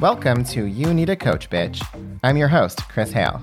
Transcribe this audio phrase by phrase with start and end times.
[0.00, 1.80] Welcome to You Need a Coach, Bitch.
[2.24, 3.40] I'm your host, Chris Hale.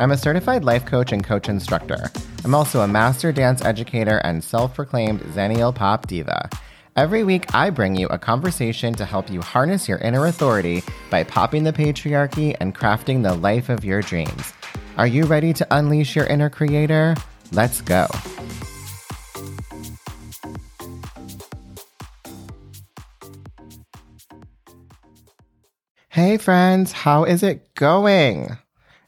[0.00, 2.10] I'm a certified life coach and coach instructor.
[2.44, 6.50] I'm also a master dance educator and self proclaimed Xennial Pop Diva.
[6.96, 11.22] Every week, I bring you a conversation to help you harness your inner authority by
[11.22, 14.52] popping the patriarchy and crafting the life of your dreams.
[14.96, 17.14] Are you ready to unleash your inner creator?
[17.52, 18.08] Let's go.
[26.14, 28.56] Hey, friends, how is it going?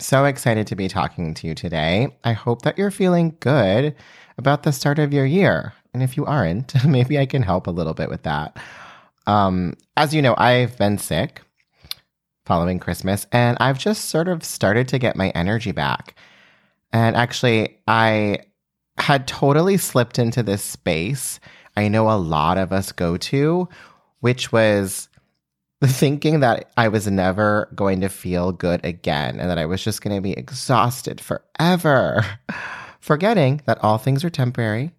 [0.00, 2.08] So excited to be talking to you today.
[2.24, 3.94] I hope that you're feeling good
[4.36, 5.74] about the start of your year.
[5.94, 8.56] And if you aren't, maybe I can help a little bit with that.
[9.28, 11.42] Um, as you know, I've been sick
[12.44, 16.16] following Christmas, and I've just sort of started to get my energy back.
[16.92, 18.40] And actually, I
[18.96, 21.38] had totally slipped into this space
[21.76, 23.68] I know a lot of us go to,
[24.18, 25.08] which was
[25.82, 30.02] thinking that I was never going to feel good again and that I was just
[30.02, 32.24] going to be exhausted forever,
[33.00, 34.92] forgetting that all things are temporary.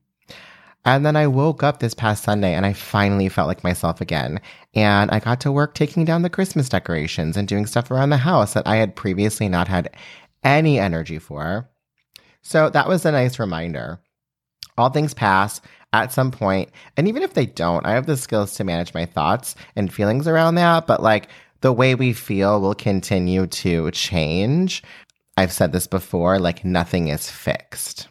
[0.85, 4.39] And then I woke up this past Sunday and I finally felt like myself again.
[4.73, 8.17] And I got to work taking down the Christmas decorations and doing stuff around the
[8.17, 9.94] house that I had previously not had
[10.44, 11.69] any energy for.
[12.41, 14.00] So that was a nice reminder.
[14.77, 15.59] All things pass
[15.93, 19.05] at some point, and even if they don't, I have the skills to manage my
[19.05, 20.87] thoughts and feelings around that.
[20.87, 21.29] But like
[21.61, 24.83] the way we feel will continue to change.
[25.37, 28.07] I've said this before, like nothing is fixed.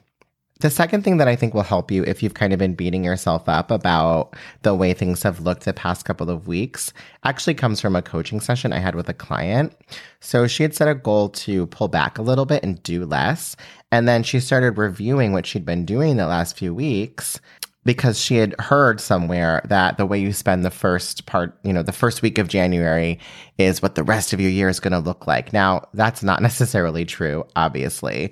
[0.61, 3.05] The second thing that I think will help you if you've kind of been beating
[3.05, 7.81] yourself up about the way things have looked the past couple of weeks actually comes
[7.81, 9.73] from a coaching session I had with a client.
[10.21, 13.55] So she had set a goal to pull back a little bit and do less.
[13.93, 17.41] And then she started reviewing what she'd been doing the last few weeks
[17.89, 21.83] because she had heard somewhere that the way you spend the first part, you know,
[21.83, 23.19] the first week of January
[23.57, 25.55] is what the rest of your year is going to look like.
[25.55, 28.31] Now, that's not necessarily true, obviously.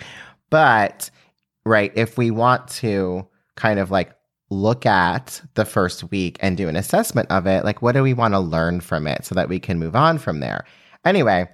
[0.51, 1.11] But,
[1.64, 4.13] right, if we want to kind of like
[4.51, 8.13] look at the first week and do an assessment of it, like what do we
[8.13, 10.67] want to learn from it so that we can move on from there?
[11.07, 11.48] Anyway,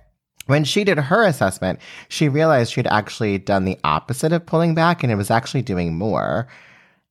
[0.47, 1.78] when she did her assessment,
[2.09, 5.97] she realized she'd actually done the opposite of pulling back and it was actually doing
[5.97, 6.49] more.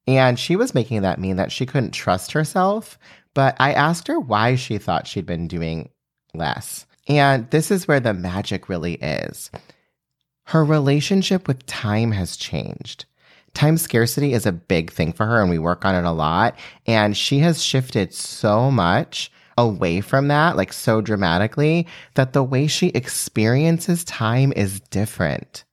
[0.07, 2.97] And she was making that mean that she couldn't trust herself.
[3.33, 5.89] But I asked her why she thought she'd been doing
[6.33, 6.85] less.
[7.07, 9.51] And this is where the magic really is.
[10.45, 13.05] Her relationship with time has changed.
[13.53, 16.57] Time scarcity is a big thing for her, and we work on it a lot.
[16.85, 22.67] And she has shifted so much away from that, like so dramatically, that the way
[22.67, 25.63] she experiences time is different.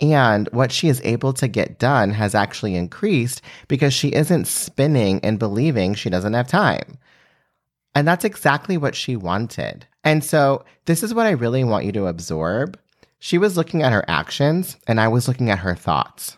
[0.00, 5.20] And what she is able to get done has actually increased because she isn't spinning
[5.24, 6.98] and believing she doesn't have time.
[7.94, 9.86] And that's exactly what she wanted.
[10.04, 12.78] And so, this is what I really want you to absorb.
[13.18, 16.36] She was looking at her actions, and I was looking at her thoughts.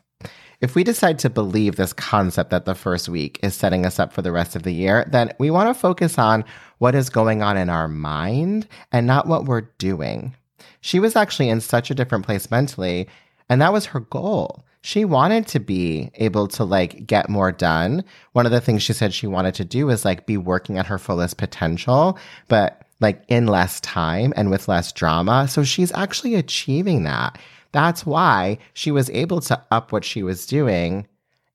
[0.60, 4.12] If we decide to believe this concept that the first week is setting us up
[4.12, 6.44] for the rest of the year, then we want to focus on
[6.78, 10.34] what is going on in our mind and not what we're doing.
[10.82, 13.08] She was actually in such a different place mentally
[13.50, 14.64] and that was her goal.
[14.82, 18.02] She wanted to be able to like get more done.
[18.32, 20.86] One of the things she said she wanted to do was like be working at
[20.86, 22.18] her fullest potential,
[22.48, 25.48] but like in less time and with less drama.
[25.48, 27.38] So she's actually achieving that.
[27.72, 31.06] That's why she was able to up what she was doing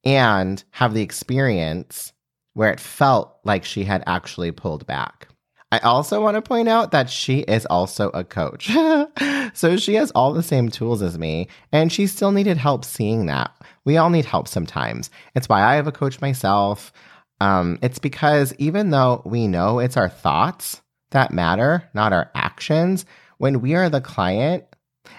[0.03, 2.13] and have the experience
[2.53, 5.27] where it felt like she had actually pulled back.
[5.75, 8.71] I also want to point out that she is also a coach.
[9.53, 13.25] so she has all the same tools as me, and she still needed help seeing
[13.25, 13.53] that.
[13.83, 15.09] We all need help sometimes.
[15.35, 16.93] It's why I have a coach myself.
[17.41, 20.81] Um, it's because even though we know it's our thoughts
[21.11, 23.05] that matter, not our actions,
[23.37, 24.63] when we are the client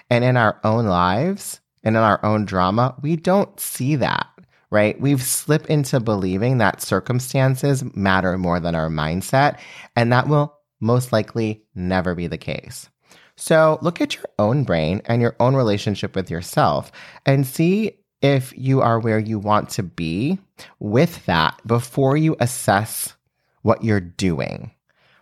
[0.09, 4.27] and in our own lives and in our own drama, we don't see that
[4.69, 4.99] right?
[4.99, 9.59] We've slipped into believing that circumstances matter more than our mindset,
[9.95, 12.89] and that will most likely never be the case.
[13.35, 16.91] So look at your own brain and your own relationship with yourself
[17.25, 20.39] and see if you are where you want to be
[20.79, 23.15] with that before you assess
[23.61, 24.71] what you're doing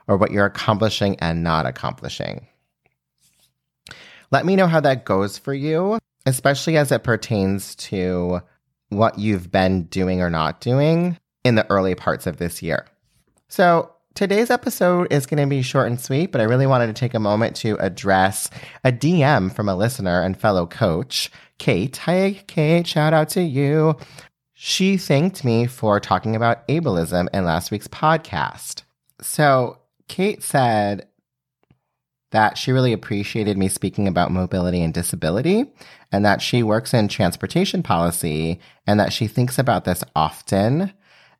[0.07, 2.47] or what you're accomplishing and not accomplishing.
[4.31, 8.41] Let me know how that goes for you, especially as it pertains to
[8.97, 12.85] what you've been doing or not doing in the early parts of this year.
[13.47, 16.93] So, today's episode is going to be short and sweet, but I really wanted to
[16.93, 18.49] take a moment to address
[18.83, 21.97] a DM from a listener and fellow coach, Kate.
[21.97, 22.87] Hi, Kate.
[22.87, 23.95] Shout out to you.
[24.53, 28.83] She thanked me for talking about ableism in last week's podcast.
[29.21, 31.07] So, Kate said,
[32.35, 35.71] that she really appreciated me speaking about mobility and disability
[36.15, 40.93] and that she works in transportation policy and that she thinks about this often.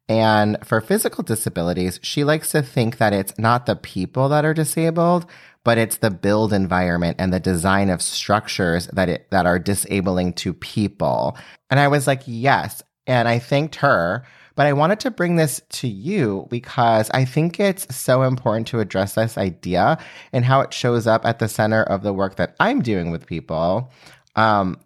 [0.10, 4.54] And for physical disabilities, she likes to think that it's not the people that are
[4.54, 5.26] disabled,
[5.64, 10.34] but it's the build environment and the design of structures that it, that are disabling
[10.34, 11.38] to people.
[11.70, 12.84] And I was like, yes.
[13.08, 14.26] And I thanked her
[14.56, 18.80] but I wanted to bring this to you because I think it's so important to
[18.80, 19.98] address this idea
[20.32, 23.28] and how it shows up at the center of the work that I'm doing with
[23.28, 23.92] people.
[24.36, 24.80] Um,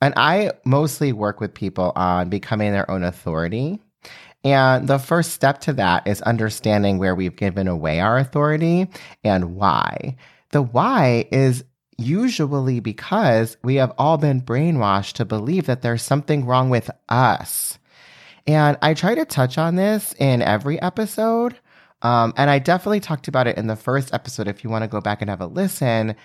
[0.00, 3.80] and I mostly work with people on becoming their own authority.
[4.44, 8.88] And the first step to that is understanding where we've given away our authority
[9.22, 10.16] and why.
[10.50, 11.64] The why is
[11.98, 17.78] usually because we have all been brainwashed to believe that there's something wrong with us.
[18.46, 21.54] And I try to touch on this in every episode.
[22.02, 24.88] Um, and I definitely talked about it in the first episode if you want to
[24.88, 26.16] go back and have a listen.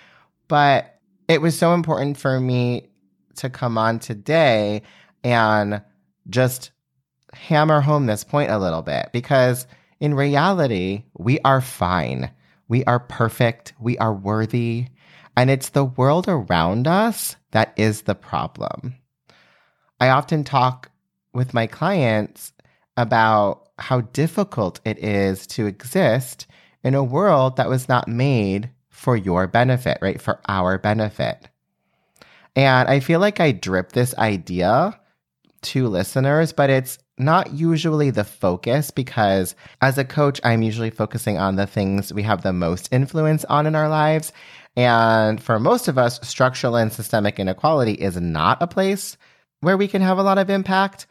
[0.48, 0.97] But
[1.28, 2.88] it was so important for me
[3.36, 4.82] to come on today
[5.22, 5.82] and
[6.28, 6.70] just
[7.34, 9.66] hammer home this point a little bit because
[10.00, 12.30] in reality, we are fine.
[12.68, 13.74] We are perfect.
[13.80, 14.86] We are worthy.
[15.36, 18.94] And it's the world around us that is the problem.
[20.00, 20.90] I often talk
[21.32, 22.52] with my clients
[22.96, 26.46] about how difficult it is to exist
[26.82, 30.20] in a world that was not made for your benefit, right?
[30.20, 31.48] For our benefit.
[32.56, 34.98] And I feel like I drip this idea
[35.62, 41.38] to listeners, but it's not usually the focus because as a coach, I'm usually focusing
[41.38, 44.32] on the things we have the most influence on in our lives.
[44.76, 49.16] And for most of us, structural and systemic inequality is not a place
[49.60, 51.06] where we can have a lot of impact.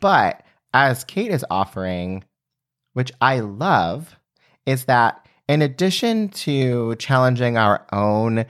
[0.00, 0.42] But
[0.72, 2.24] as Kate is offering,
[2.94, 4.16] which I love,
[4.64, 8.44] is that in addition to challenging our own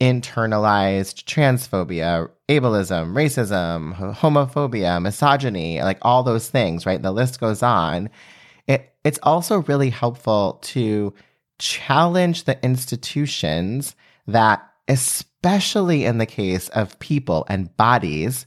[0.00, 7.02] internalized transphobia, ableism, racism, homophobia, misogyny, like all those things, right?
[7.02, 8.08] The list goes on.
[8.66, 11.12] It, it's also really helpful to
[11.58, 13.94] challenge the institutions
[14.26, 18.46] that, especially in the case of people and bodies,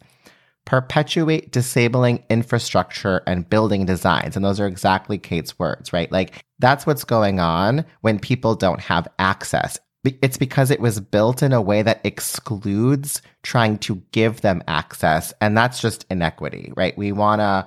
[0.65, 4.36] perpetuate disabling infrastructure and building designs.
[4.36, 6.12] And those are exactly Kate's words, right?
[6.12, 9.80] Like that's what's going on when people don't have access.
[10.06, 15.33] It's because it was built in a way that excludes trying to give them access.
[15.39, 16.98] And that's just inequity, right?
[16.98, 17.65] We want to,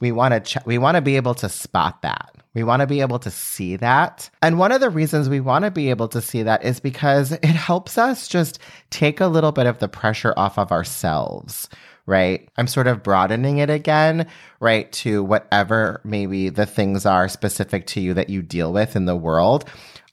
[0.00, 2.34] we want to, ch- we want to be able to spot that.
[2.54, 4.30] We want to be able to see that.
[4.40, 7.32] And one of the reasons we want to be able to see that is because
[7.32, 8.58] it helps us just
[8.90, 11.68] take a little bit of the pressure off of ourselves
[12.08, 12.48] right?
[12.56, 14.26] I'm sort of broadening it again,
[14.60, 14.90] right?
[14.92, 19.14] To whatever maybe the things are specific to you that you deal with in the
[19.14, 19.68] world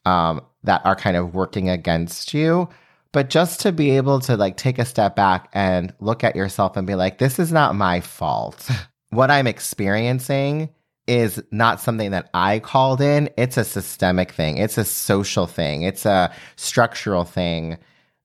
[0.05, 2.67] um, that are kind of working against you.
[3.13, 6.75] But just to be able to like take a step back and look at yourself
[6.75, 8.69] and be like, this is not my fault.
[9.11, 10.69] what I'm experiencing
[11.07, 13.29] is not something that I called in.
[13.37, 14.57] It's a systemic thing.
[14.57, 15.83] It's a social thing.
[15.83, 17.77] It's a structural thing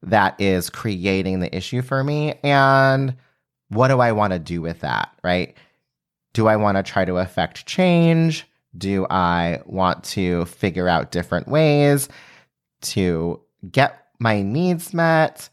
[0.03, 2.35] that is creating the issue for me.
[2.43, 3.15] And
[3.71, 5.11] what do I want to do with that?
[5.25, 5.57] Right?
[6.33, 8.47] Do I want to try to affect change?
[8.77, 12.09] Do I want to figure out different ways
[12.83, 15.49] to get my needs met?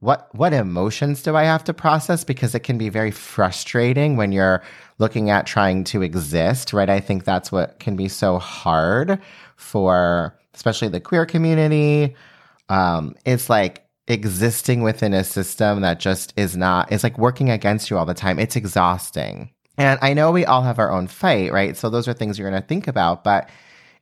[0.00, 4.32] What what emotions do I have to process because it can be very frustrating when
[4.32, 4.62] you're
[4.98, 6.88] looking at trying to exist, right?
[6.88, 9.20] I think that's what can be so hard
[9.56, 12.14] for especially the queer community.
[12.68, 17.90] Um, it's like existing within a system that just is not, is like working against
[17.90, 18.38] you all the time.
[18.38, 19.50] It's exhausting.
[19.78, 21.76] And I know we all have our own fight, right?
[21.76, 23.24] So those are things you're going to think about.
[23.24, 23.48] But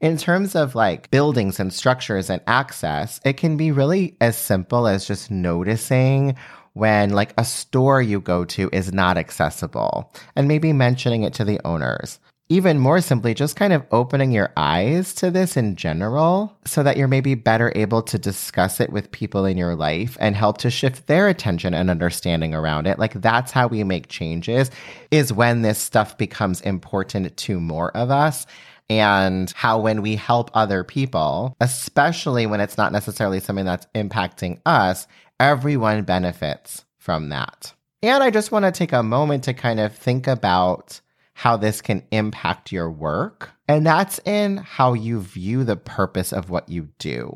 [0.00, 4.86] in terms of like buildings and structures and access, it can be really as simple
[4.86, 6.36] as just noticing
[6.72, 11.44] when like a store you go to is not accessible and maybe mentioning it to
[11.44, 16.56] the owners even more simply, just kind of opening your eyes to this in general
[16.64, 20.34] so that you're maybe better able to discuss it with people in your life and
[20.34, 22.98] help to shift their attention and understanding around it.
[22.98, 24.70] Like that's how we make changes
[25.10, 28.46] is when this stuff becomes important to more of us
[28.88, 34.58] and how when we help other people, especially when it's not necessarily something that's impacting
[34.64, 35.06] us,
[35.38, 37.74] everyone benefits from that.
[38.02, 41.00] And I just want to take a moment to kind of think about
[41.38, 43.52] how this can impact your work.
[43.68, 47.33] And that's in how you view the purpose of what you do.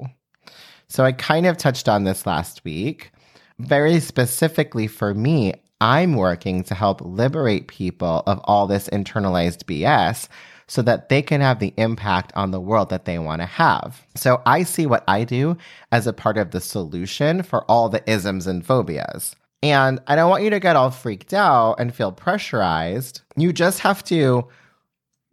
[0.88, 3.12] So I kind of touched on this last week.
[3.60, 10.26] Very specifically for me, I'm working to help liberate people of all this internalized BS
[10.66, 14.04] so that they can have the impact on the world that they want to have.
[14.16, 15.56] So I see what I do
[15.92, 19.36] as a part of the solution for all the isms and phobias.
[19.62, 23.22] And I don't want you to get all freaked out and feel pressurized.
[23.36, 24.48] You just have to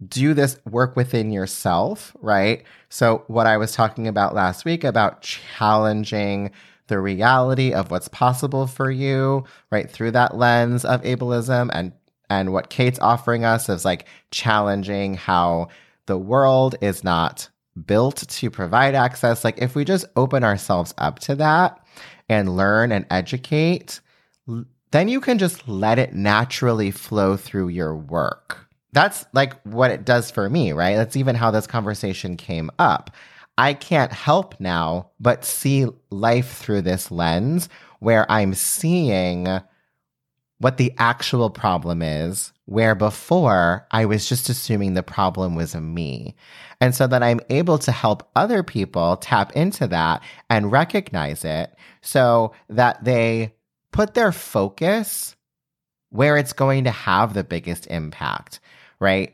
[0.07, 2.63] do this work within yourself, right?
[2.89, 6.51] So, what I was talking about last week about challenging
[6.87, 11.91] the reality of what's possible for you, right, through that lens of ableism and
[12.29, 15.67] and what Kate's offering us is like challenging how
[16.05, 17.49] the world is not
[17.87, 19.43] built to provide access.
[19.43, 21.83] Like if we just open ourselves up to that
[22.27, 23.99] and learn and educate,
[24.91, 30.05] then you can just let it naturally flow through your work that's like what it
[30.05, 30.95] does for me, right?
[30.95, 33.11] That's even how this conversation came up.
[33.57, 37.69] I can't help now but see life through this lens
[37.99, 39.47] where I'm seeing
[40.59, 46.35] what the actual problem is, where before I was just assuming the problem was me.
[46.81, 51.75] And so that I'm able to help other people tap into that and recognize it
[52.01, 53.53] so that they
[53.91, 55.35] put their focus
[56.09, 58.59] where it's going to have the biggest impact
[58.99, 59.33] right?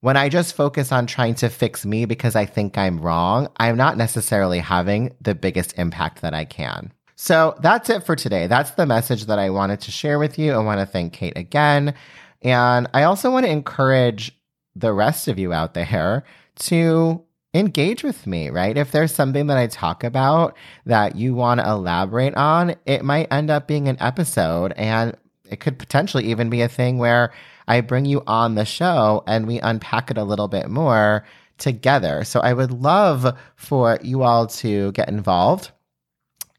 [0.00, 3.76] When I just focus on trying to fix me because I think I'm wrong, I'm
[3.76, 6.92] not necessarily having the biggest impact that I can.
[7.16, 8.46] So that's it for today.
[8.46, 10.52] That's the message that I wanted to share with you.
[10.52, 11.94] I want to thank Kate again.
[12.40, 14.32] And I also want to encourage
[14.74, 16.24] the rest of you out there
[16.60, 17.22] to
[17.54, 18.76] engage with me, right?
[18.76, 23.32] If there's something that I talk about that you want to elaborate on, it might
[23.32, 25.16] end up being an episode and
[25.50, 27.32] it could potentially even be a thing where
[27.66, 31.24] I bring you on the show and we unpack it a little bit more
[31.58, 32.24] together.
[32.24, 35.72] So I would love for you all to get involved.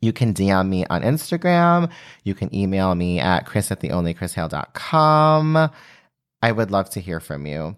[0.01, 1.91] You can DM me on Instagram.
[2.23, 5.69] You can email me at chris at theonlychrishale.com.
[6.43, 7.77] I would love to hear from you.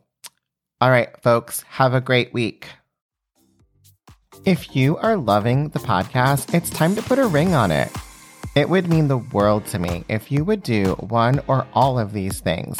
[0.80, 2.70] All right, folks, have a great week.
[4.46, 7.90] If you are loving the podcast, it's time to put a ring on it.
[8.56, 12.12] It would mean the world to me if you would do one or all of
[12.12, 12.78] these things.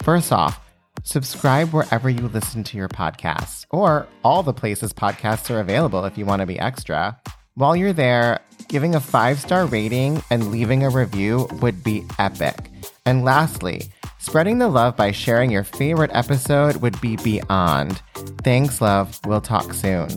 [0.00, 0.60] First off,
[1.04, 6.18] subscribe wherever you listen to your podcasts, or all the places podcasts are available if
[6.18, 7.18] you want to be extra.
[7.54, 12.70] While you're there, giving a five star rating and leaving a review would be epic.
[13.06, 13.84] And lastly,
[14.18, 18.02] spreading the love by sharing your favorite episode would be beyond.
[18.44, 19.18] Thanks, love.
[19.24, 20.10] We'll talk soon.